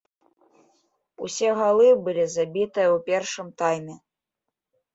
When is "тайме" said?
3.63-3.95